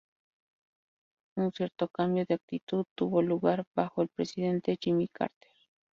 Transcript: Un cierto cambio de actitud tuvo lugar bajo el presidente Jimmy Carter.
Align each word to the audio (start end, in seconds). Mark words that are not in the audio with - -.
Un 1.37 1.51
cierto 1.51 1.87
cambio 1.87 2.25
de 2.27 2.33
actitud 2.33 2.85
tuvo 2.97 3.21
lugar 3.21 3.65
bajo 3.75 4.01
el 4.01 4.07
presidente 4.09 4.75
Jimmy 4.81 5.07
Carter. 5.09 5.51